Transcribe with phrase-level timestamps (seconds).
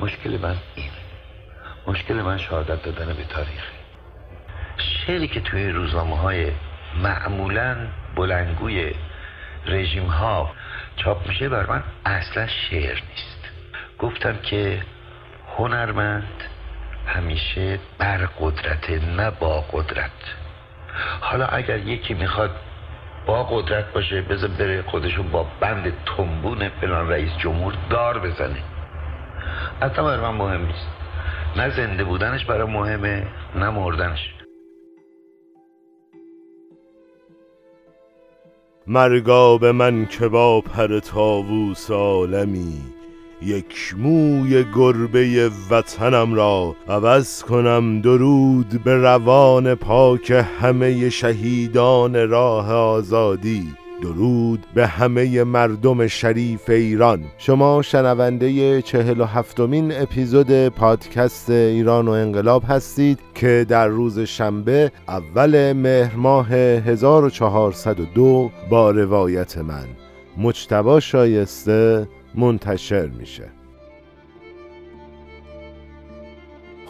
[0.00, 0.90] مشکل من اینه.
[1.86, 3.64] مشکل من شهادت دادن به تاریخ
[4.78, 6.52] شعری که توی روزنامه های
[7.02, 7.76] معمولا
[8.16, 8.92] بلنگوی
[9.66, 10.50] رژیم ها
[10.96, 13.50] چاپ میشه بر من اصلا شعر نیست.
[13.98, 14.82] گفتم که
[15.56, 16.44] هنرمند
[17.06, 20.10] همیشه بر قدرت نه با قدرت.
[21.20, 22.50] حالا اگر یکی می‌خواد
[23.26, 28.62] با قدرت باشه بذار بره خودشون با بند تنبون فلان رئیس جمهور دار بزنه.
[29.82, 30.88] اصلا برای من مهم نیست.
[31.56, 34.18] نه زنده بودنش برای مهمه نه مردنش.
[38.86, 42.80] مرگا به من که با پر تاووس عالمی
[43.42, 53.74] یک موی گربه وطنم را عوض کنم درود به روان پاک همه شهیدان راه آزادی.
[54.02, 57.24] درود به همه مردم شریف ایران.
[57.38, 64.92] شما شنونده چهل و هفتمین اپیزود پادکست ایران و انقلاب هستید که در روز شنبه
[65.08, 69.86] اول مهر ماه 1402 با روایت من.
[70.38, 73.57] مجتبا شایسته منتشر میشه.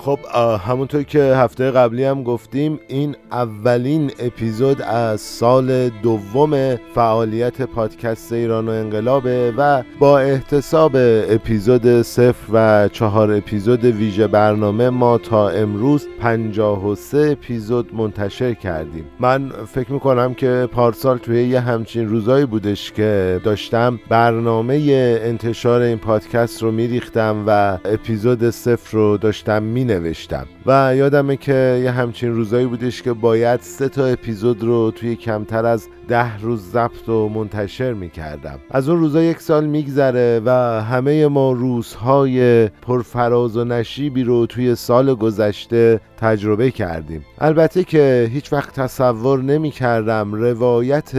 [0.00, 0.18] خب
[0.66, 8.69] همونطور که هفته قبلی هم گفتیم این اولین اپیزود از سال دوم فعالیت پادکست ایران
[8.69, 16.08] و انقلابه و با احتساب اپیزود صفر و چهار اپیزود ویژه برنامه ما تا امروز
[16.20, 19.04] 53 اپیزود منتشر کردیم.
[19.20, 24.74] من فکر می‌کنم که پارسال توی یه همچین روزایی بودش که داشتم برنامه
[25.22, 30.47] انتشار این پادکست رو میریختم و اپیزود صفر رو داشتم می نوشتم.
[30.67, 35.67] و یادمه که یه همچین روزایی بودش که باید سه تا اپیزود رو توی کمتر
[35.67, 38.59] از ده روز ضبط و منتشر می‌کردم.
[38.70, 40.50] از اون روزا یک سال میگذره و
[40.83, 47.25] همه ما روزهای پرفراز و نشیبی رو توی سال گذشته تجربه کردیم.
[47.39, 51.12] البته که هیچ وقت تصور نمی کردم روایت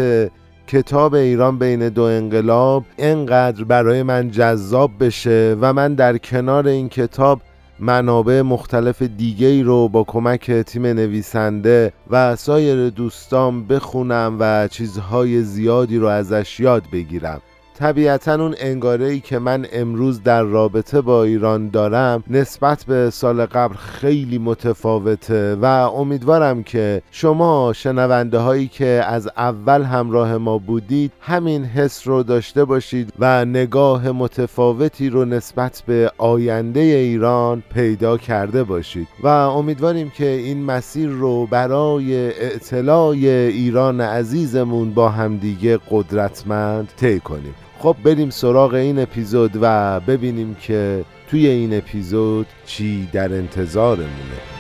[0.68, 6.90] کتاب ایران بین دو انقلاب انقدر برای من جذاب بشه و من در کنار این
[6.90, 7.41] کتاب
[7.79, 15.44] منابع مختلف دیگه ای رو با کمک تیم نویسنده و سایر دوستان بخونم و چیزهای
[15.44, 17.41] زیادی رو ازش یاد بگیرم.
[17.79, 23.45] طبیعتا اون انگاره ای که من امروز در رابطه با ایران دارم نسبت به سال
[23.45, 31.12] قبل خیلی متفاوته و امیدوارم که شما شنونده هایی که از اول همراه ما بودید
[31.22, 38.63] همین حس رو داشته باشید و نگاه متفاوتی رو نسبت به آینده ایران پیدا کرده
[38.63, 47.19] باشید و امیدواریم که این مسیر رو برای اطلاع ایران عزیزمون با همدیگه قدرتمند طی
[47.19, 47.56] کنیم.
[47.81, 54.59] خب بریم سراغ این اپیزود و ببینیم که توی این اپیزود چی در انتظارمونه.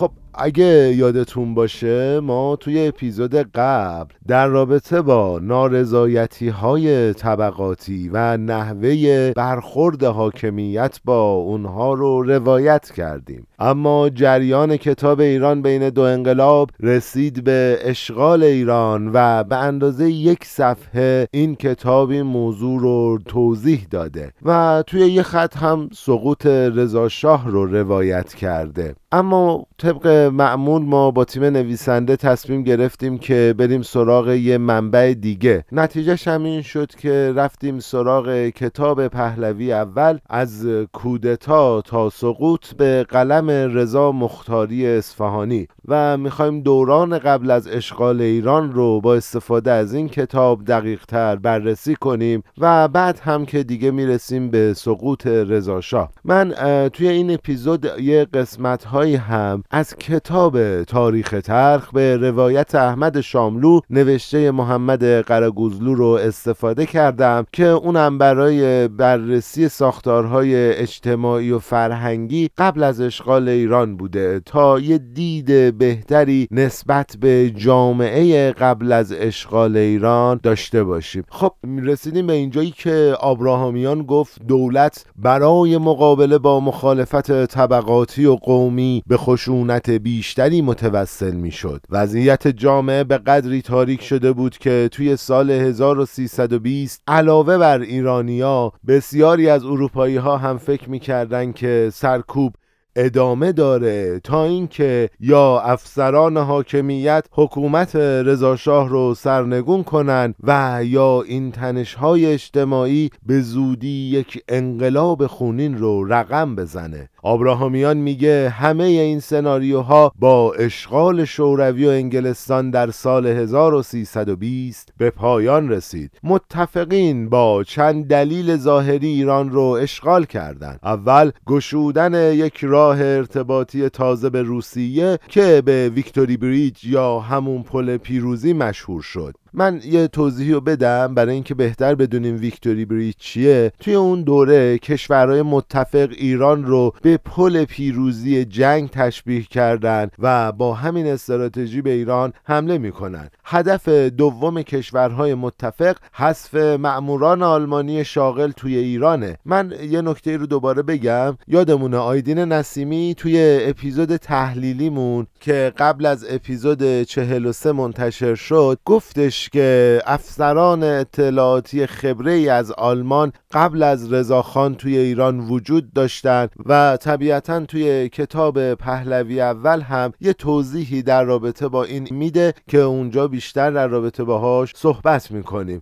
[0.00, 8.36] خب اگه یادتون باشه ما توی اپیزود قبل در رابطه با نارضایتی های طبقاتی و
[8.36, 13.46] نحوه برخورد حاکمیت با اونها رو روایت کردیم.
[13.58, 20.44] اما جریان کتاب ایران بین دو انقلاب رسید به اشغال ایران و به اندازه یک
[20.44, 27.08] صفحه این کتاب این موضوع رو توضیح داده و توی یه خط هم سقوط رضا
[27.08, 28.94] شاه رو روایت کرده.
[29.12, 35.64] اما طبق معمول ما با تیم نویسنده تصمیم گرفتیم که بریم سراغ یه منبع دیگه.
[35.72, 43.50] نتیجهش همین شد که رفتیم سراغ کتاب پهلوی اول از کودتا تا سقوط به قلم
[43.50, 45.68] رضا مختاری اصفهانی.
[45.90, 51.36] و می‌خوایم دوران قبل از اشغال ایران رو با استفاده از این کتاب دقیق تر
[51.36, 56.10] بررسی کنیم و بعد هم که دیگه می‌رسیم به سقوط رضا شاه.
[56.24, 56.54] من
[56.92, 63.80] توی این اپیزود یه قسمت هایی هم از کتاب تاریخ ترخ به روایت احمد شاملو
[63.90, 72.82] نوشته محمد قرگوزلو رو استفاده کردم که اونم برای بررسی ساختارهای اجتماعی و فرهنگی قبل
[72.82, 80.40] از اشغال ایران بوده تا یه دید بهتری نسبت به جامعه قبل از اشغال ایران
[80.42, 81.24] داشته باشیم.
[81.28, 89.02] خب رسیدیم به اینجایی که آبراهامیان گفت دولت برای مقابله با مخالفت طبقاتی و قومی
[89.06, 91.80] به خشونت بیشتری متوسل می‌شد.
[91.90, 99.48] وضعیت جامعه به قدری تاریک شده بود که توی سال 1320 علاوه بر ایرانیا بسیاری
[99.48, 102.54] از اروپایی ها هم فکر می‌کردند که سرکوب
[102.96, 111.52] ادامه داره تا اینکه یا افسران حاکمیت حکومت رضاشاه رو سرنگون کنن و یا این
[111.52, 117.09] تنشهای اجتماعی به زودی یک انقلاب خونین رو رقم بزنه.
[117.22, 125.68] آبراهامیان میگه همه این سناریوها با اشغال شوروی و انگلستان در سال 1320 به پایان
[125.68, 126.10] رسید.
[126.22, 134.30] متفقین با چند دلیل ظاهری ایران رو اشغال کردند اول گشودن یک راه ارتباطی تازه
[134.30, 139.34] به روسیه که به ویکتوری بریج یا همون پل پیروزی مشهور شد.
[139.52, 143.72] من یه توضیحی رو بدم برای اینکه بهتر بدونیم ویکتوری بریج چیه.
[143.80, 150.74] توی اون دوره کشورهای متفق ایران رو به پل پیروزی جنگ تشبیه کردن و با
[150.74, 153.30] همین استراتژی به ایران حمله می‌کنن.
[153.44, 159.36] هدف دوم کشورهای متفق حذف مأموران آلمانی شاغل توی ایرانه.
[159.44, 161.36] من یه نکته رو دوباره بگم.
[161.48, 170.00] یادمونه آیدین نسیمی توی اپیزود تحلیلیمون که قبل از اپیزود 43 منتشر شد گفتش که
[170.06, 177.64] افسران اطلاعاتی خبره ای از آلمان قبل از رضاخان توی ایران وجود داشتند و طبیعتا
[177.64, 183.70] توی کتاب پهلوی اول هم یه توضیحی در رابطه با این میده که اونجا بیشتر
[183.70, 185.80] در رابطه باهاش صحبت می‌کنیم.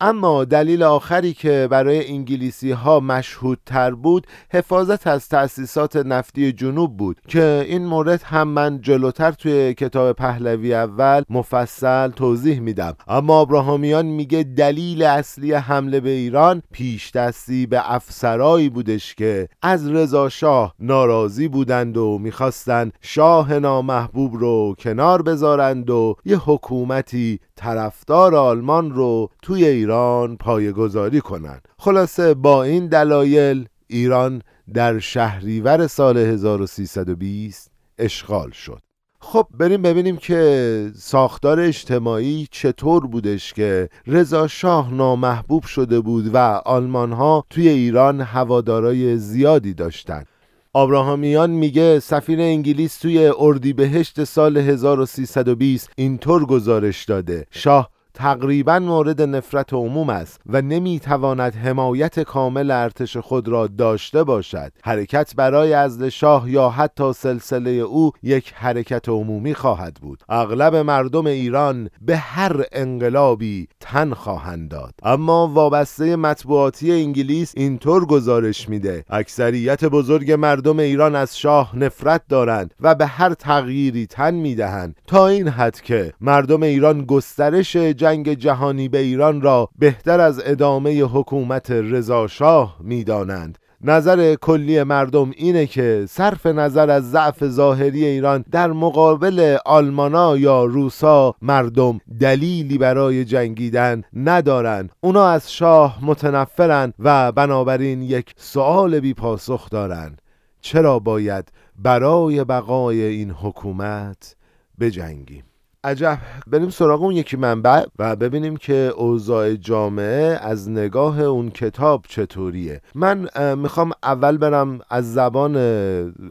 [0.00, 7.16] اما دلیل آخری که برای انگلیسی ها مشهودتر بود حفاظت از تأسیسات نفتی جنوب بود
[7.28, 12.96] که این مورد هم من جلوتر توی کتاب پهلوی اول مفصل توضیح میدم.
[13.08, 19.90] اما ابراهامیان میگه دلیل اصلی حمله به ایران پیش دستی به افسرایی بودش که از
[19.90, 28.34] رضا شاه ناراضی بودند و می‌خواستند شاه نامحبوب رو کنار بذارند و یه حکومتی طرفدار
[28.34, 34.42] آلمان رو توی ایران پایگذاری کنند خلاصه با این دلایل ایران
[34.74, 38.89] در شهریور سال 1320 اشغال شد.
[39.22, 46.36] خب بریم ببینیم که ساختار اجتماعی چطور بودش که رضا شاه نامحبوب شده بود و
[46.64, 50.26] آلمان ها توی ایران هوادارای زیادی داشتند.
[50.72, 59.72] آبراهامیان میگه سفیر انگلیس توی اردیبهشت سال 1320 اینطور گزارش داده شاه تقریبا مورد نفرت
[59.72, 64.72] عموم است و نمی‌تواند حمایت کامل ارتش خود را داشته باشد.
[64.84, 70.22] حرکت برای ازل شاه یا حتی سلسله او یک حرکت عمومی خواهد بود.
[70.28, 74.94] اغلب مردم ایران به هر انقلابی تن خواهند داد.
[75.02, 79.04] اما وابسته مطبوعاتی انگلیس اینطور گزارش میده.
[79.10, 84.96] اکثریت بزرگ مردم ایران از شاه نفرت دارند و به هر تغییری تن می‌دهند.
[85.06, 91.02] تا این حد که مردم ایران گسترش جنگ جهانی به ایران را بهتر از ادامه
[91.02, 93.58] حکومت رضاشاه می‌دانند.
[93.84, 100.64] نظر کلی مردم اینه که صرف نظر از ضعف ظاهری ایران در مقابل آلمانا یا
[100.64, 104.88] روسا مردم دلیلی برای جنگیدن ندارن.
[105.00, 110.16] اونا از شاه متنفرن و بنابراین یک سوال بی پاسخ دارن.
[110.60, 114.36] چرا باید برای بقای این حکومت
[114.80, 115.49] بجنگیم؟
[115.84, 116.18] عجب.
[116.46, 122.80] بریم سراغ اون یکی منبع و ببینیم که اوضاع جامعه از نگاه اون کتاب چطوریه.
[122.94, 125.56] من می‌خوام اول برم از زبان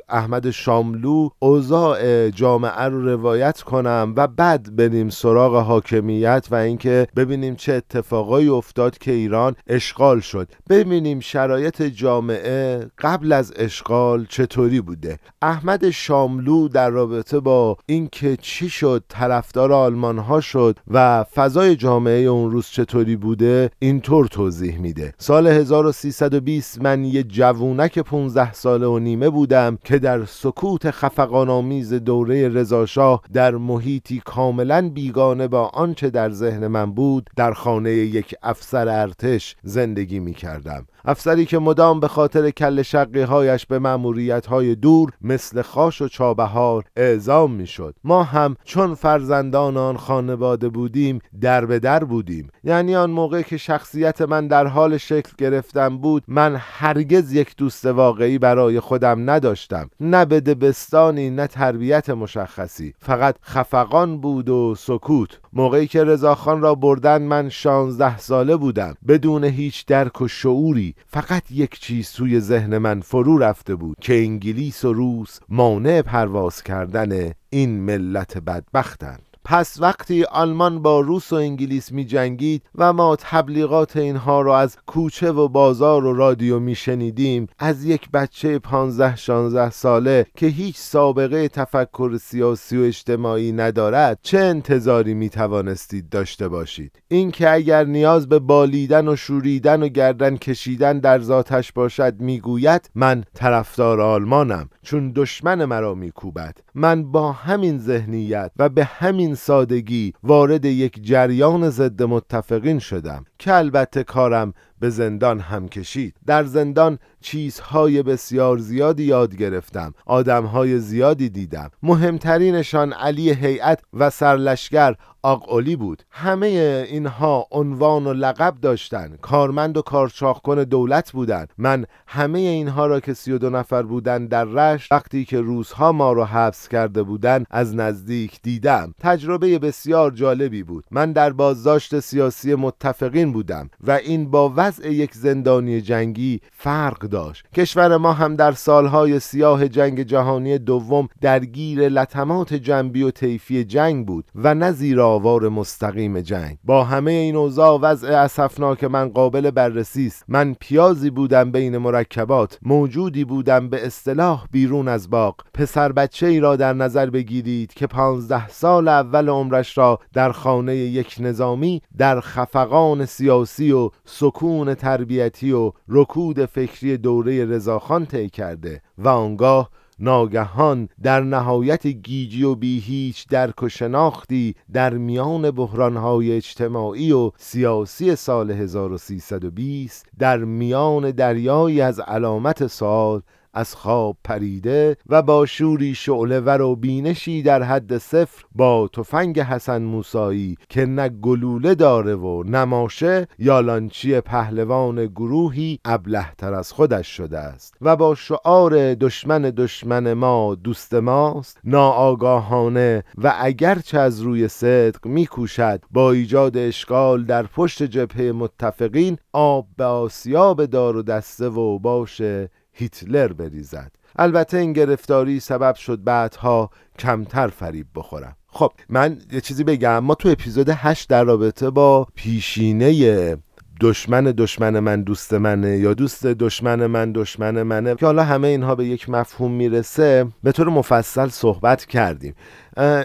[0.09, 7.55] احمد شاملو اوضاع جامعه رو روایت کنم و بعد بریم سراغ حاکمیت و اینکه ببینیم
[7.55, 10.47] چه اتفاقایی افتاد که ایران اشغال شد.
[10.69, 15.19] ببینیم شرایط جامعه قبل از اشغال چطوری بوده.
[15.41, 19.03] احمد شاملو در رابطه با اینکه چی شد
[19.39, 25.13] طرفدار آلمان ها شد و فضای جامعه اون روز چطوری بوده اینطور توضیح میده.
[25.17, 31.93] سال 1320 من یه جوونک 15 ساله و نیمه بودم که در سکوت خفقان آمیز
[31.93, 38.35] دوره رضاشاه در محیطی کاملا بیگانه با آنچه در ذهن من بود در خانه یک
[38.43, 44.45] افسر ارتش زندگی می کردم افسری که مدام به خاطر کل شقی هایش به معمولیت
[44.45, 48.95] های دور مثل خاش و چابهار اعزام می شد ما هم چون
[49.29, 52.49] فرزندان آن خانواده بودیم در به در بودیم.
[52.63, 57.85] یعنی آن موقع که شخصیت من در حال شکل گرفتن بود من هرگز یک دوست
[57.85, 59.89] واقعی برای خودم نداشتم.
[59.99, 62.93] نه به دبستانی نه تربیت مشخصی.
[62.99, 65.39] فقط خفقان بود و سکوت.
[65.53, 68.95] موقعی که رضاخان را بردن من شانزده ساله بودم.
[69.07, 74.13] بدون هیچ درک و شعوری فقط یک چیز سوی ذهن من فرو رفته بود که
[74.13, 79.28] انگلیس و روس مانع پرواز کردن این ملت بدبختند.
[79.49, 84.77] پس وقتی آلمان با روس و انگلیس می جنگید و ما تبلیغات اینها را از
[84.87, 90.77] کوچه و بازار و رادیو می شنیدیم از یک بچه 15 16 ساله که هیچ
[90.77, 98.29] سابقه تفکر سیاسی و اجتماعی ندارد چه انتظاری می توانستید داشته باشید؟ اینکه اگر نیاز
[98.29, 104.69] به بالیدن و شوریدن و گردن کشیدن در ذاتش باشد می‌گوید من طرفدار آلمانم.
[104.81, 106.57] چون دشمن مرا میکوبد.
[106.75, 113.25] من با همین ذهنیت و به همین سادگی وارد یک جریان ضد متفقین شدم.
[113.39, 116.15] که البته کارم به زندان هم کشید.
[116.25, 121.71] در زندان چیزهای بسیار زیادی یاد گرفتم آدمهای زیادی دیدم.
[121.83, 126.03] مهمترینشان علی هیئت و سرلشگر آقعلی بود.
[126.11, 126.47] همه
[126.89, 133.13] اینها عنوان و لقب داشتند کارمند و کارچاخکن دولت بودند من همه اینها را که
[133.13, 137.45] سی و دو نفر بودند در رشت وقتی که روزها ما را حبس کرده بودند
[137.49, 138.93] از نزدیک دیدم.
[138.99, 140.85] تجربه بسیار جالبی بود.
[140.91, 147.45] من در بازداشت سیاسی متفقین بودم و این با وضع یک زندانی جنگی فرق داشت.
[147.53, 154.05] کشور ما هم در سالهای سیاه جنگ جهانی دوم درگیر لطمات جنبی و طیفی جنگ
[154.05, 156.57] بود و نه آوار مستقیم جنگ.
[156.63, 160.25] با همه این اوضاع وضع اسفناک من قابل بررسی است.
[160.27, 165.35] من پیازی بودم بین مرکبات موجودی بودم به اصطلاح بیرون از باغ.
[165.53, 170.75] پسر بچه ای را در نظر بگیرید که پانزده سال اول عمرش را در خانه
[170.75, 178.81] یک نظامی در خفقان سیاسی و سکون تربیتی و رکود فکری دوره رضاخان طی کرده
[178.97, 186.31] و آنگاه ناگهان در نهایت گیجی و بی هیچ درک و شناختی در میان بحرانهای
[186.31, 193.21] اجتماعی و سیاسی سال 1320 در میان دریایی از علامت سال
[193.53, 199.39] از خواب پریده و با شوری شعله ور و بینشی در حد صفر با تفنگ
[199.39, 207.39] حسن موسایی که نه گلوله داره و نماشه یالانچی پهلوان گروهی ابلهتر از خودش شده
[207.39, 215.07] است و با شعار دشمن دشمن ما دوست ماست ناآگاهانه و اگرچه از روی صدق
[215.07, 221.79] میکوشد با ایجاد اشکال در پشت جبهه متفقین آب به آسیاب دار و دسته و
[221.79, 222.49] باشه
[222.79, 223.91] هیتلر بریزد.
[224.15, 226.69] البته این گرفتاری سبب شد بعدها
[226.99, 228.35] کمتر فریب بخورم.
[228.47, 229.99] خب من یه چیزی بگم.
[229.99, 233.37] ما تو اپیزود 8 در رابطه با پیشینه
[233.81, 238.75] دشمن دشمن من دوست منه یا دوست دشمن من دشمن منه که حالا همه اینها
[238.75, 242.35] به یک مفهوم می‌رسه به طور مفصل صحبت کردیم.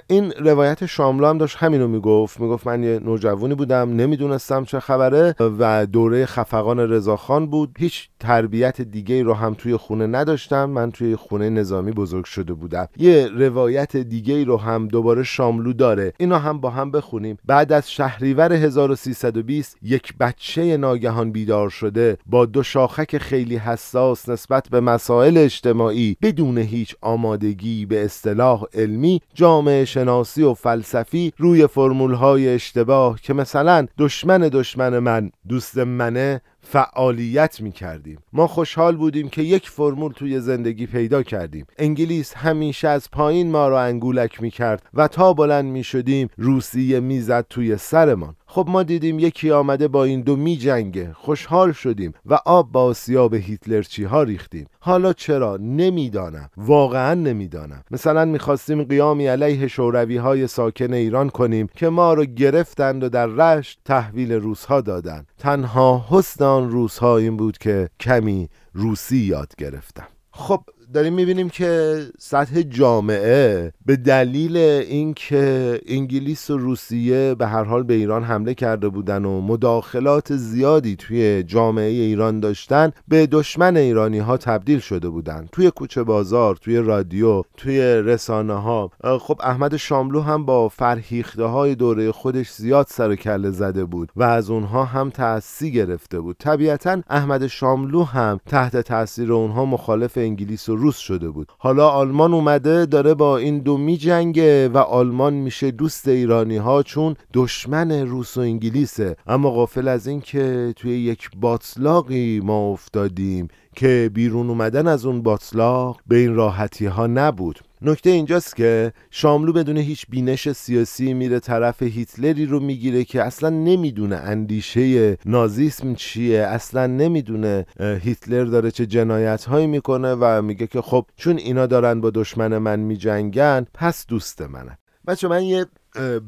[0.06, 2.40] این روایت شاملو هم داشت همینو می‌گفت.
[2.40, 7.76] می‌گفت من یه نوجوانی بودم نمی‌دونستم چه خبره و دوره خفقان رضاخان بود.
[7.78, 10.64] هیچ تربیت دیگه رو هم توی خونه نداشتم.
[10.64, 12.88] من توی خونه نظامی بزرگ شده بودم.
[12.96, 16.12] یه روایت دیگه رو هم دوباره شاملو داره.
[16.18, 17.38] اینا هم با هم بخونیم.
[17.44, 24.68] بعد از شهریور 1320 یک بچه ناگهان بیدار شده با دو شاخک خیلی حساس نسبت
[24.68, 29.20] به مسائل اجتماعی بدون هیچ آمادگی به اصطلاح علمی
[29.64, 36.40] جامعه شناسی و فلسفی روی فرمول های اشتباه که مثلا دشمن دشمن من دوست منه
[36.64, 41.66] فعالیت می کردیم ما خوشحال بودیم که یک فرمول توی زندگی پیدا کردیم.
[41.78, 47.00] انگلیس همیشه از پایین ما را انگولک می کرد و تا بلند می شدیم روسیه
[47.00, 48.34] می‌زد توی سرمان.
[48.46, 52.92] خب ما دیدیم یکی آمده با این دو می جنگه خوشحال شدیم و آب با
[52.92, 54.66] سیاب هیتلرچی ها ریختیم.
[54.80, 56.50] حالا چرا؟ نمی‌دانم.
[56.56, 57.84] واقعا نمی‌دانم.
[57.90, 63.26] مثلا می‌خواستیم قیامی علیه شوروی های ساکن ایران کنیم که ما رو گرفتند و در
[63.26, 65.26] رشت تحویل روسها دادند.
[65.38, 70.06] تنها حسن آن روزها این بود که کمی روسی یاد گرفتم.
[70.32, 77.82] خب داریم می‌بینیم که سطح جامعه به دلیل اینکه انگلیس و روسیه به هر حال
[77.82, 84.18] به ایران حمله کرده بودن و مداخلات زیادی توی جامعه ایران داشتن به دشمن ایرانی
[84.18, 85.48] ها تبدیل شده بودن.
[85.52, 91.74] توی کوچه بازار توی رادیو توی رسانه ها خب احمد شاملو هم با فرهیخته های
[91.74, 96.36] دوره خودش زیاد سر و کله زده بود و از اونها هم تأثیر گرفته بود.
[96.38, 101.52] طبیعتا احمد شاملو هم تحت تاثیر اونها مخالف انگلیس و روس شده بود.
[101.58, 106.82] حالا آلمان اومده داره با این دو می جنگه و آلمان میشه دوست ایرانی ها
[106.82, 109.16] چون دشمن روس و انگلیسه.
[109.26, 115.22] اما غافل از این که توی یک باطلاقی ما افتادیم که بیرون اومدن از اون
[115.22, 117.60] باطلاق به این راحتی ها نبود.
[117.86, 123.48] نکته اینجاست که شاملو بدون هیچ بینش سیاسی میره طرف هیتلری رو می‌گیره که اصلا
[123.50, 130.80] نمی‌دونه اندیشه نازیسم چیه اصلا نمی‌دونه هیتلر داره چه جنایت هایی می‌کنه و میگه که
[130.80, 134.76] خب چون اینا دارن با دشمن من میجنگن پس دوست منن.
[135.06, 135.66] بچه من یه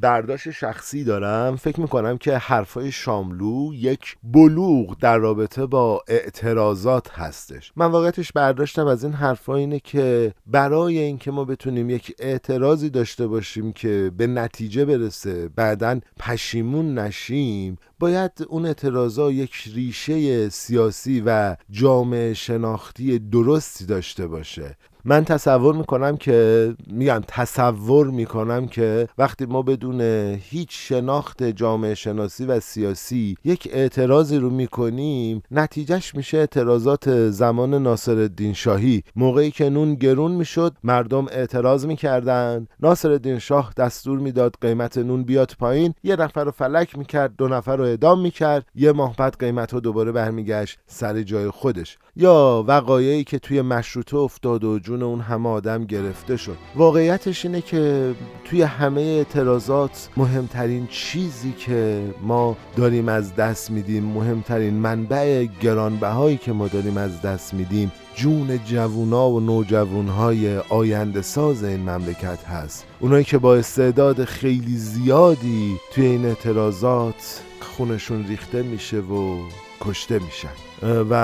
[0.01, 1.57] برداشت شخصی دارم.
[1.57, 7.73] فکر می‌کنم که حرفای شاملو یک بلوغ در رابطه با اعتراضات هستش.
[7.77, 13.27] من واقعتش برداشتم از این حرفا اینه که برای اینکه ما بتونیم یک اعتراضی داشته
[13.27, 21.57] باشیم که به نتیجه برسه بعدا پشیمون نشیم باید اون اعتراضا یک ریشه سیاسی و
[21.71, 24.77] جامعه شناختی درستی داشته باشه.
[25.09, 30.01] من تصور می‌کنم که میگم تصور می‌کنم که وقتی ما بدون
[30.41, 38.19] هیچ شناخت جامعه شناسی و سیاسی یک اعتراضی رو می‌کنیم نتیجهش میشه اعتراضات زمان ناصر
[38.19, 39.03] الدین شاهی.
[39.17, 42.67] موقعی که نون گرون می‌شد مردم اعتراض می‌کردن.
[42.81, 45.95] ناصر الدین شاه دستور می‌داد قیمت نون بیاد پایین.
[46.05, 48.67] یه نفر رو فلک می‌کرد دو نفر رو اعدام می‌کرد.
[48.75, 51.99] یه ماه بعد قیمت ها دوباره برمیگشت سر جای خودش.
[52.17, 56.57] یا وقایعی که توی مشروطه افتاد و جون اون همه آدم گرفته شد.
[56.75, 64.75] واقعیتش اینه که توی همه اعتراضات مهمترین چیزی که ما داریم از دست میدیم مهمترین
[64.75, 71.81] منبع گرانبهایی که ما داریم از دست میدیم جون جوونا و نوجوانهای آینده ساز این
[71.81, 72.87] مملکت هست.
[73.01, 79.37] اونایی که با استعداد خیلی زیادی توی این اعتراضات خونشون ریخته میشه و
[79.81, 80.66] کشته میشن.
[80.83, 81.15] و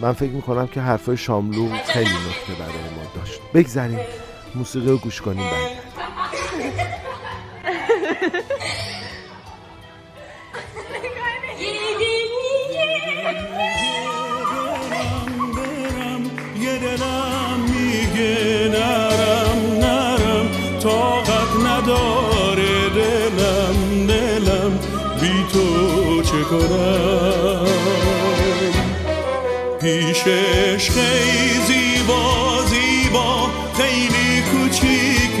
[0.00, 3.40] من فکر می‌کنم که حرفای شاملو خیلی نکته برای ما داشت.
[3.54, 4.00] بگذاریم
[4.54, 5.50] موسیقی رو گوش کنیم
[20.80, 24.78] طاقت نداره دلم دلم.
[25.20, 27.43] بی تو چه کنم؟
[29.84, 35.36] پیشش خیلی زیبا زیبا خیلی کوچیک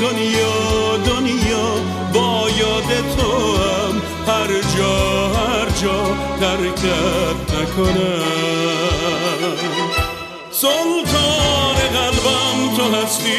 [0.00, 1.74] دنیا دنیا.
[2.14, 6.02] با یاد تو هم هر جا هر جا
[6.40, 8.24] ترکت نکنم.
[10.50, 13.30] سلطان قلبم تو هستی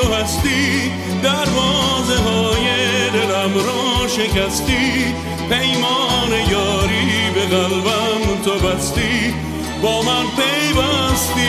[0.00, 0.92] تو هستی.
[1.22, 2.66] دروازه های
[3.10, 5.14] دلم را شکستی.
[5.48, 9.34] پیمان یاری به قلبم تو بستی.
[9.82, 11.48] با من پیوستی.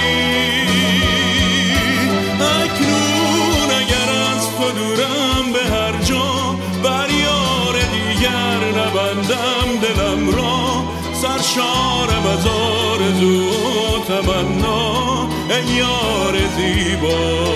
[2.40, 12.26] اکنون اگر از تو دورم به هر جا بر یار دیگر نبندم دلم را سرشارم
[12.28, 17.48] از آرزو و تمنا ای یار زیبا.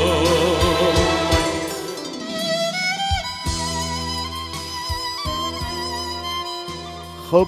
[7.32, 7.48] خب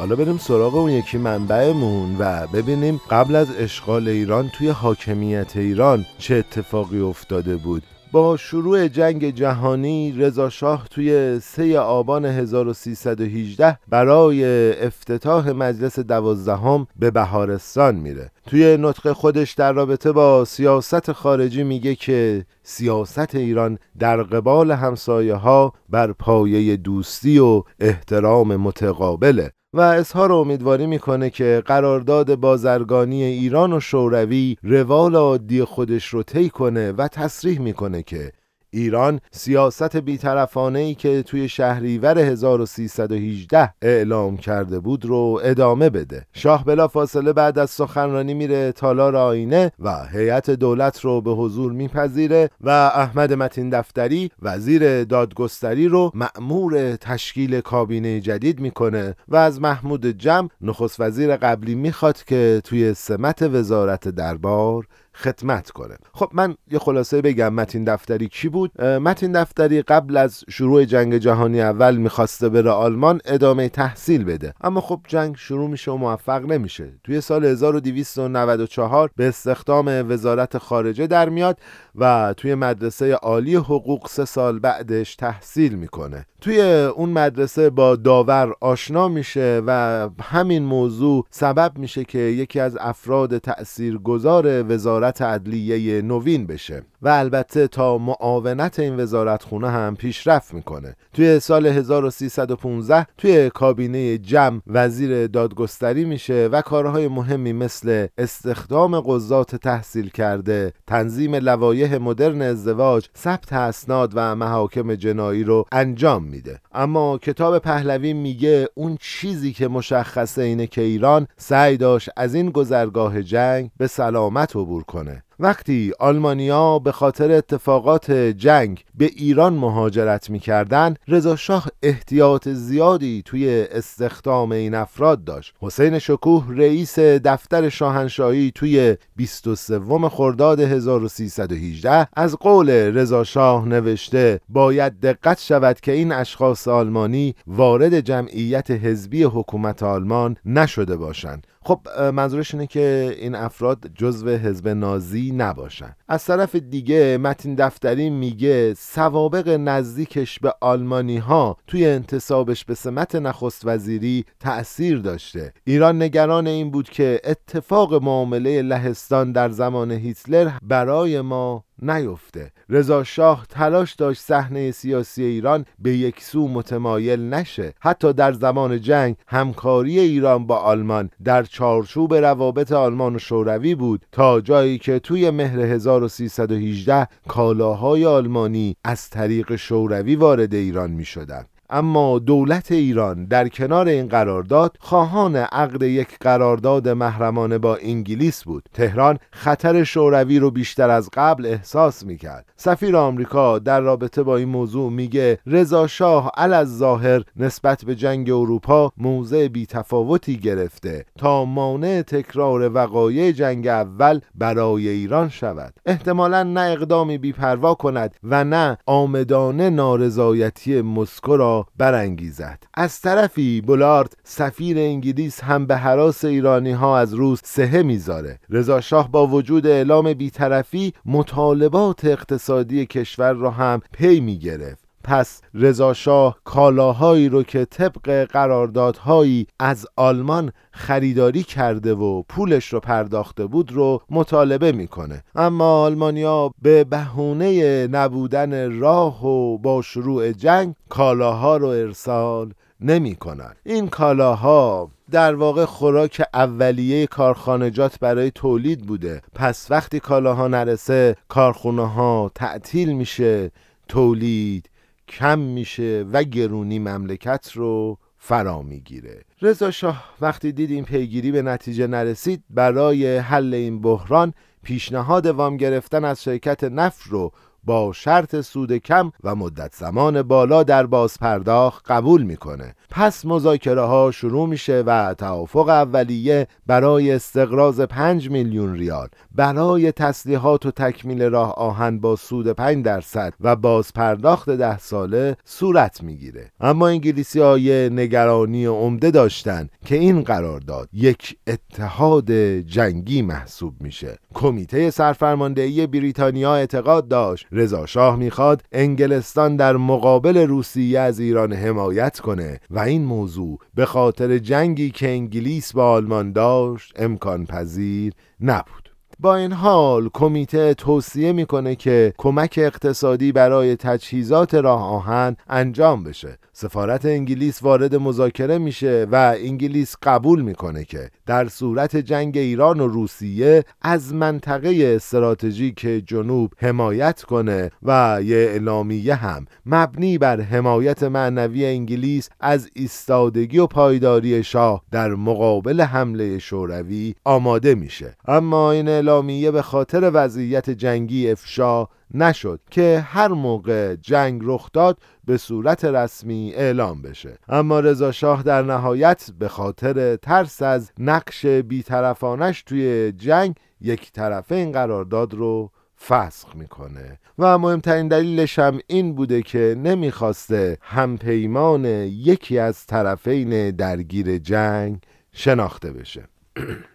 [0.00, 6.06] حالا بریم سراغ اون یکی منبعمون و ببینیم قبل از اشغال ایران توی حاکمیت ایران
[6.18, 7.82] چه اتفاقی افتاده بود.
[8.12, 14.44] با شروع جنگ جهانی رضا شاه توی 3 آبان 1318 برای
[14.86, 18.30] افتتاح مجلس دوازدهم به بهارستان میره.
[18.46, 25.34] توی نطق خودش در رابطه با سیاست خارجی میگه که سیاست ایران در قبال همسایه
[25.34, 29.50] ها بر پایه دوستی و احترام متقابله.
[29.74, 36.50] و اظهار امیدواری می‌کنه که قرارداد بازرگانی ایران و شوروی روال عادی خودش رو طی
[36.50, 38.32] کنه و تصریح می‌کنه که
[38.72, 46.26] ایران سیاست بیطرفانه ای که توی شهریور 1318 اعلام کرده بود رو ادامه بده.
[46.32, 51.72] شاه بلا فاصله بعد از سخنرانی میره تالار آینه و هیئت دولت رو به حضور
[51.72, 59.60] میپذیره و احمد متین دفتری وزیر دادگستری رو مأمور تشکیل کابینه جدید می‌کنه و از
[59.60, 65.96] محمود جم نخست وزیر قبلی می‌خواد که توی سمت وزارت دربار خدمت کنه.
[66.12, 71.16] خب من یه خلاصه بگم متین دفتری کی بود؟ متین دفتری قبل از شروع جنگ
[71.16, 74.54] جهانی اول می‌خواسته بره آلمان ادامه تحصیل بده.
[74.60, 76.92] اما خب جنگ شروع میشه و موفق نمیشه.
[77.04, 81.58] توی سال 1294 به استخدام وزارت خارجه در میاد
[81.94, 86.26] و توی مدرسه عالی حقوق سه سال بعدش تحصیل می‌کنه.
[86.40, 86.60] توی
[86.96, 93.38] اون مدرسه با داور آشنا میشه و همین موضوع سبب میشه که یکی از افراد
[93.38, 96.82] تأثیرگذار وزارت عدلیه نوین بشه.
[97.02, 100.96] و البته تا معاونت این وزارت خونه هم پیشرفت می‌کنه.
[101.12, 109.56] توی سال 1315 توی کابینه جم وزیر دادگستری میشه و کارهای مهمی مثل استخدام قضات
[109.56, 116.60] تحصیل کرده تنظیم لوایح مدرن ازدواج ثبت اسناد و محاکم جنایی رو انجام میده.
[116.72, 122.50] اما کتاب پهلوی میگه اون چیزی که مشخصه اینه که ایران سعی داشت از این
[122.50, 125.22] گذرگاه جنگ به سلامت عبور کنه.
[125.42, 133.66] وقتی آلمانیا به خاطر اتفاقات جنگ به ایران مهاجرت می‌کردن رضا شاه احتیاط زیادی توی
[133.70, 135.54] استخدام این افراد داشت.
[135.60, 145.00] حسین شکوه رئیس دفتر شاهنشاهی توی 23 خرداد 1318 از قول رضا شاه نوشته باید
[145.00, 151.46] دقت شود که این اشخاص آلمانی وارد جمعیت حزبی حکومت آلمان نشده باشند.
[151.64, 151.80] خب
[152.14, 155.96] منظورش اینه که این افراد جزو حزب نازی نباشن.
[156.08, 163.14] از طرف دیگه متین دفتری میگه سوابق نزدیکش به آلمانی ها توی انتصابش به سمت
[163.14, 165.52] نخست وزیری تأثیر داشته.
[165.64, 173.04] ایران نگران این بود که اتفاق معامله لهستان در زمان هیتلر برای ما نیفته رضا
[173.04, 179.16] شاه تلاش داشت صحنه سیاسی ایران به یک سو متمایل نشه حتی در زمان جنگ
[179.26, 185.30] همکاری ایران با آلمان در چارچوب روابط آلمان و شوروی بود تا جایی که توی
[185.30, 191.46] مهر 1318 کالاهای آلمانی از طریق شوروی وارد ایران می شدن.
[191.70, 198.64] اما دولت ایران در کنار این قرارداد خواهان عقد یک قرارداد محرمانه با انگلیس بود.
[198.74, 202.46] تهران خطر شوروی رو بیشتر از قبل احساس می‌کرد.
[202.56, 208.30] سفیر آمریکا در رابطه با این موضوع میگه رضا شاه از ظاهر نسبت به جنگ
[208.30, 215.74] اروپا موضع بیتفاوتی گرفته تا مانع تکرار وقایع جنگ اول برای ایران شود.
[215.86, 222.62] احتمالا نه اقدامی بیپروا کند و نه آمدانه نارضایتی مسکو را برانگیزد.
[222.74, 228.38] از طرفی بولارد سفیر انگلیس هم به حراس ایرانی ها از روز سهه می‌ذاره.
[228.50, 234.89] رضا شاه با وجود اعلام بیطرفی مطالبات اقتصادی کشور را هم پی می‌گرفت.
[235.04, 242.80] پس رضا شاه کالاهایی رو که طبق قراردادهایی از آلمان خریداری کرده و پولش رو
[242.80, 250.74] پرداخته بود رو مطالبه می‌کنه اما آلمانیا به بهونه نبودن راه و با شروع جنگ
[250.88, 253.54] کالاها رو ارسال نمی کنن.
[253.64, 261.88] این کالاها در واقع خوراک اولیه کارخانجات برای تولید بوده پس وقتی کالاها نرسه کارخونه
[261.88, 263.50] ها تعطیل میشه
[263.88, 264.69] تولید
[265.10, 269.24] کم میشه و گرونی مملکت رو فرا می‌گیره.
[269.42, 275.56] رضا شاه وقتی دید این پیگیری به نتیجه نرسید برای حل این بحران پیشنهاد وام
[275.56, 277.32] گرفتن از شرکت نفت رو
[277.64, 282.74] با شرط سود کم و مدت زمان بالا در باز پرداخت قبول می‌کنه.
[282.90, 289.08] پس مذاکره ها شروع میشه و توافق اولیه برای استقراض 5 میلیون ریال.
[289.34, 295.36] برای تسلیحات و تکمیل راه آهن با سود 5 درصد و باز پرداخت ده ساله
[295.44, 296.50] صورت می‌گیره.
[296.60, 304.18] اما انگلیسی های نگرانی عمده داشتن که این قرارداد یک اتحاد جنگی محسوب میشه.
[304.34, 312.20] کمیته سرفرماندهی بریتانیا اعتقاد داشت رضا شاه می‌خواد انگلستان در مقابل روسیه از ایران حمایت
[312.20, 318.90] کنه و این موضوع به خاطر جنگی که انگلیس با آلمان داشت امکان پذیر نبود.
[319.18, 326.38] با این حال کمیته توصیه می‌کنه که کمک اقتصادی برای تجهیزات راه آهن انجام بشه.
[326.60, 332.86] سفارت انگلیس وارد مذاکره میشه و انگلیس قبول می‌کنه که در صورت جنگ ایران و
[332.86, 341.66] روسیه از منطقه استراتژیک جنوب حمایت کنه و یه اعلامیه هم مبنی بر حمایت معنوی
[341.66, 348.16] انگلیس از ایستادگی و پایداری شاه در مقابل حمله شوروی آماده میشه.
[348.28, 354.98] اما این اعلامیه به خاطر وضعیت جنگی افشا نشد که هر موقع جنگ رخ داد
[355.24, 357.38] به صورت رسمی اعلام بشه.
[357.48, 364.54] اما رضا شاه در نهایت به خاطر ترس از نقش بیطرفانش توی جنگ یک طرفه
[364.54, 365.70] این قرارداد رو
[366.08, 367.18] فسخ می‌کنه.
[367.38, 374.98] و مهمترین دلیلش هم این بوده که نمی‌خواسته همپیمان یکی از طرفین درگیر جنگ
[375.32, 376.28] شناخته بشه.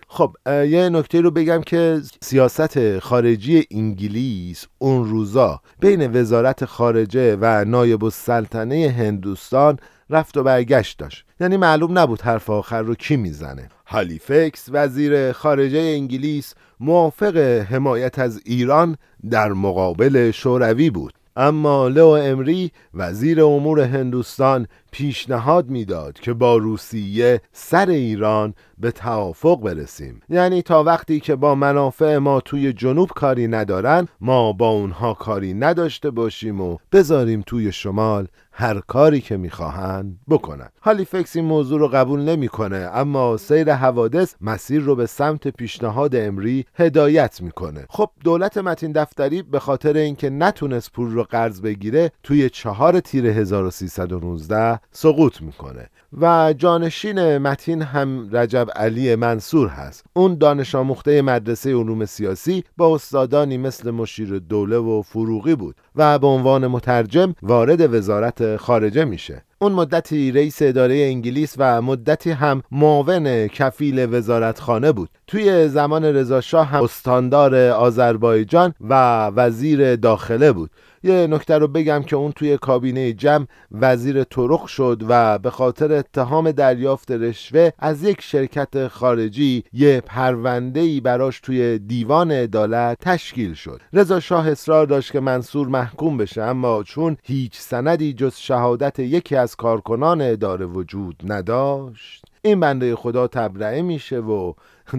[0.08, 7.66] خب یه نکته رو بگم که سیاست خارجی انگلیس اون روزا بین وزارت خارجه و
[7.66, 11.26] نایب السلطنه هندوستان رفت و برگشت داشت.
[11.40, 13.70] یعنی معلوم نبود حرف آخر رو کی می‌زنه.
[13.88, 17.38] هالیفکس وزیر خارجه انگلیس موافق
[17.70, 18.98] حمایت از ایران
[19.30, 21.14] در مقابل شوروی بود.
[21.36, 29.62] اما لو امری وزیر امور هندوستان پیشنهاد می‌داد که با روسیه سر ایران به توافق
[29.62, 30.22] برسیم.
[30.30, 35.54] یعنی تا وقتی که با منافع ما توی جنوب کاری ندارن ما با اونها کاری
[35.54, 41.88] نداشته باشیم و بذاریم توی شمال هر کاری که می‌خواهند بکنن هالیفکس این موضوع رو
[41.88, 47.86] قبول نمی‌کنه اما سیر حوادث مسیر رو به سمت پیشنهاد امری هدایت می‌کنه.
[47.90, 53.26] خب دولت متین دفتری به خاطر اینکه نتونست پول رو قرض بگیره توی چهار تیر
[53.26, 55.90] 1319 سقوط می‌کنه.
[56.22, 60.06] و جانشین متین هم رجب علی منصور هست.
[60.14, 65.76] اون دانش آموخته مدرسه علوم سیاسی با استادانی مثل مشیر دوله و فروغی بود.
[65.96, 69.44] و به عنوان مترجم وارد وزارت خارجه میشه.
[69.60, 75.10] اون مدتی رئیس اداره انگلیس و مدتی هم معاون کفیل وزارتخانه بود.
[75.28, 80.70] توی زمان رضاشاه هم استاندار آذربایجان و وزیر داخله بود.
[81.06, 85.94] یه نکته رو بگم که اون توی کابینه جمع وزیر طرق شد و به خاطر
[85.94, 93.54] اتهام دریافت رشوه از یک شرکت خارجی یه پرونده ای براش توی دیوان عدالت تشکیل
[93.54, 93.82] شد.
[93.94, 99.36] رضا شاه اصرار داشت که منصور محکوم بشه اما چون هیچ سندی جز شهادت یکی
[99.36, 104.54] از کارکنان اداره وجود نداشت این بنده خدا تبرئه میشه و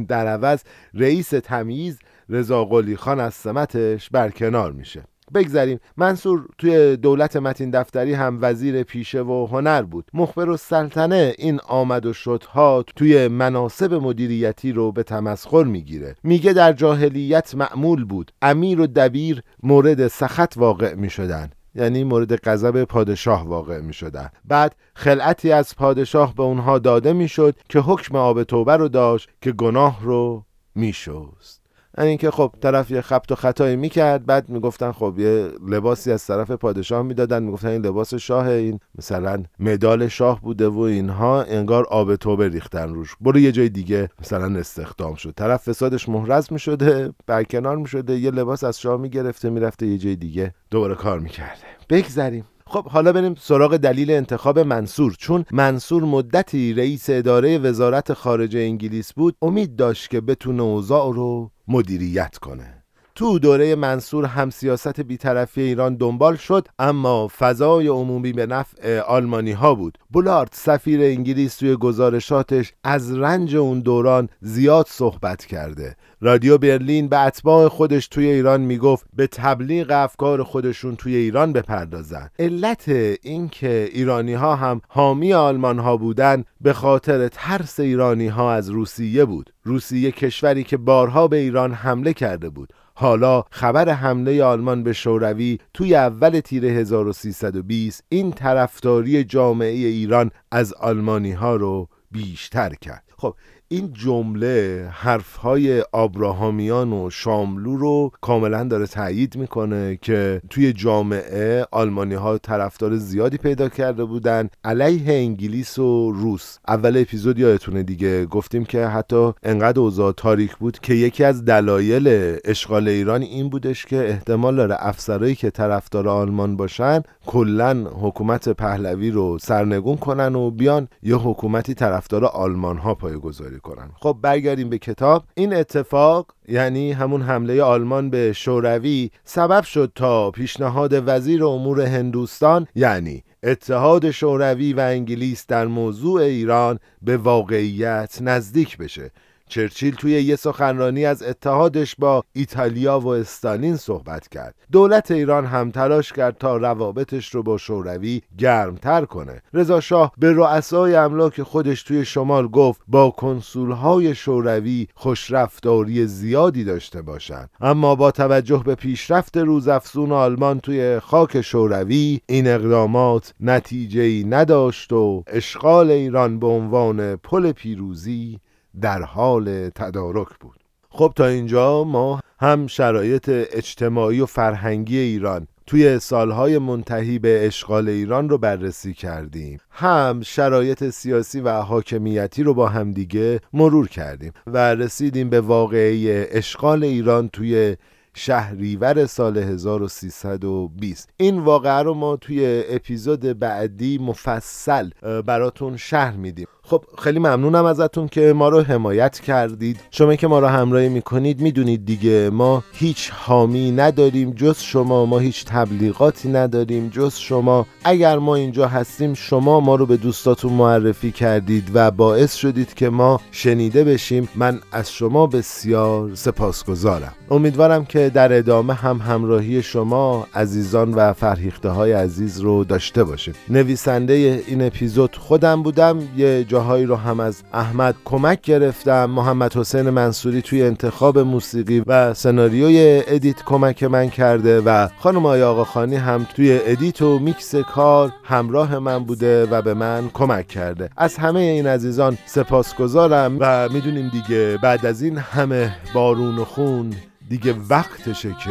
[0.08, 0.62] در عوض
[0.94, 5.02] رئیس تمیز رضا قلی خان از سمتش برکنار میشه.
[5.34, 5.80] بگذریم.
[5.96, 10.10] منصور توی دولت متین دفتری هم وزیر پیشه و هنر بود.
[10.14, 16.14] مخبر و سلطنه این آمد و شدها توی مناسب مدیریتی رو به تمسخر می‌گیره.
[16.22, 18.32] میگه در جاهلیت معمول بود.
[18.42, 21.50] امیر و دبیر مورد سخت واقع می‌شدن.
[21.74, 24.28] یعنی مورد غضب پادشاه واقع می شدن.
[24.44, 29.28] بعد خلعتی از پادشاه به اونها داده می شد که حکم آب توبه رو داشت
[29.40, 31.65] که گناه رو می شست.
[31.98, 36.26] یعنی اینکه خب طرف یه خبت و خطایی می‌کرد بعد می‌گفتن خب یه لباسی از
[36.26, 41.86] طرف پادشاه می‌دادن می‌گفتن این لباس شاه این مثلا مدال شاه بوده و اینها انگار
[41.86, 43.16] آب توبه ریختن روش.
[43.20, 45.32] برو یه جای دیگه مثلا استخدام شد.
[45.36, 50.54] طرف فسادش محرز می‌شده برکنار می‌شده یه لباس از شاه می‌گرفته می‌رفته یه جای دیگه
[50.70, 51.60] دوباره کار می‌کرده.
[51.90, 52.44] بگذریم.
[52.66, 55.14] خب حالا بریم سراغ دلیل انتخاب منصور.
[55.18, 61.50] چون منصور مدتی رئیس اداره وزارت خارجه انگلیس بود امید داشت که بتونه اوضاع رو
[61.68, 62.75] مدیریت کنه.
[63.16, 69.52] تو دوره منصور هم سیاست بیطرفی ایران دنبال شد اما فضای عمومی به نفع آلمانی
[69.52, 69.98] ها بود.
[70.10, 75.96] بولارد سفیر انگلیس توی گزارشاتش از رنج اون دوران زیاد صحبت کرده.
[76.20, 82.30] رادیو برلین به اتباع خودش توی ایران می‌گفت به تبلیغ افکار خودشون توی ایران بپردازن.
[82.38, 82.88] علت
[83.22, 89.24] اینکه ایرانی ها هم حامی آلمان ها بودن به خاطر ترس ایرانی ها از روسیه
[89.24, 89.52] بود.
[89.64, 92.72] روسیه کشوری که بارها به ایران حمله کرده بود.
[92.98, 100.72] حالا خبر حمله آلمان به شوروی توی اول تیر 1320 این طرفداری جامعه ایران از
[100.72, 103.02] آلمانی ها رو بیشتر کرد.
[103.18, 103.34] خب
[103.68, 112.14] این جمله حرفهای آبراهامیان و شاملو رو کاملا داره تایید می‌کنه که توی جامعه آلمانی
[112.14, 116.58] ها طرفدار زیادی پیدا کرده بودن علیه انگلیس و روس.
[116.68, 118.26] اول اپیزود یادتونه دیگه.
[118.26, 123.86] گفتیم که حتی انقدر اوضاع تاریک بود که یکی از دلایل اشغال ایران این بودش
[123.86, 130.50] که احتمال داره افسرایی که طرفدار آلمان باشن کلا حکومت پهلوی رو سرنگون کنن و
[130.50, 133.90] بیان یه حکومتی طرفدار آلمان ها پایگذاری کنن.
[133.94, 135.24] خب برگردیم به کتاب.
[135.34, 142.66] این اتفاق یعنی همون حمله آلمان به شوروی سبب شد تا پیشنهاد وزیر امور هندوستان
[142.74, 149.10] یعنی اتحاد شوروی و انگلیس در موضوع ایران به واقعیت نزدیک بشه.
[149.48, 154.54] چرچیل توی یه سخنرانی از اتحادش با ایتالیا و استالین صحبت کرد.
[154.72, 159.42] دولت ایران هم تلاش کرد تا روابطش رو با شوروی گرمتر کنه.
[159.54, 167.02] رضا شاه به رؤسای املاک خودش توی شمال گفت با کنسولهای شوروی خوشرفتاری زیادی داشته
[167.02, 167.50] باشند.
[167.60, 174.92] اما با توجه به پیشرفت روزافزون آلمان توی خاک شوروی این اقدامات نتیجه ای نداشت
[174.92, 178.40] و اشغال ایران به عنوان پل پیروزی
[178.80, 180.60] در حال تدارک بود.
[180.88, 187.88] خب تا اینجا ما هم شرایط اجتماعی و فرهنگی ایران توی سالهای منتهی به اشغال
[187.88, 189.58] ایران رو بررسی کردیم.
[189.70, 196.84] هم شرایط سیاسی و حاکمیتی رو با همدیگه مرور کردیم و رسیدیم به واقعه اشغال
[196.84, 197.76] ایران توی
[198.14, 204.90] شهریور سال 1320 این واقعه رو ما توی اپیزود بعدی مفصل
[205.26, 206.46] براتون شهر میدیم.
[206.68, 209.80] خب خیلی ممنونم ازتون که ما رو حمایت کردید.
[209.90, 215.06] شما که ما رو همراهی می‌کنید می‌دونید دیگه ما هیچ حامی نداریم جز شما.
[215.06, 217.66] ما هیچ تبلیغاتی نداریم جز شما.
[217.84, 222.88] اگر ما اینجا هستیم شما ما رو به دوستاتون معرفی کردید و باعث شدید که
[222.88, 224.28] ما شنیده بشیم.
[224.34, 227.12] من از شما بسیار سپاسگزارم.
[227.30, 233.34] امیدوارم که در ادامه هم همراهی شما عزیزان و فرهیخته های عزیز رو داشته باشیم.
[233.48, 235.98] نویسنده این اپیزود خودم بودم.
[236.16, 239.04] یه جاهایی رو هم از احمد کمک گرفتم.
[239.04, 245.46] محمد حسین منصوری توی انتخاب موسیقی و سناریوی ادیت کمک من کرده و خانم آقا
[245.46, 250.90] آقاخانی هم توی edit و میکس کار همراه من بوده و به من کمک کرده.
[250.96, 256.94] از همه این عزیزان سپاسگزارم و می‌دونیم دیگه بعد از این همه بارون و خون
[257.28, 258.50] دیگه وقتشه که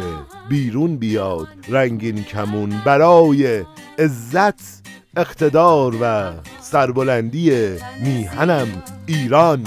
[0.49, 1.47] بیرون بیاد.
[1.69, 3.63] رنگین کمون برای
[3.99, 4.85] عزت
[5.17, 9.63] اقتدار و سربلندی میهنم ایران.